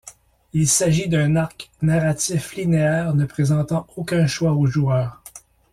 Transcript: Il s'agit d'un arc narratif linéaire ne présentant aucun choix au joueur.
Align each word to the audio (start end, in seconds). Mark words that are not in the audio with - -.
Il 0.53 0.67
s'agit 0.67 1.07
d'un 1.09 1.35
arc 1.35 1.69
narratif 1.83 2.55
linéaire 2.55 3.13
ne 3.13 3.23
présentant 3.25 3.85
aucun 3.97 4.25
choix 4.25 4.53
au 4.53 4.65
joueur. 4.65 5.21